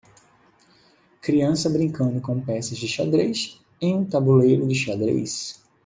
Criança 1.21 1.69
brincando 1.69 2.19
com 2.21 2.41
peças 2.41 2.75
de 2.75 2.87
xadrez 2.87 3.61
em 3.79 3.97
um 3.99 4.03
tabuleiro 4.03 4.67
de 4.67 4.73
xadrez. 4.73 5.61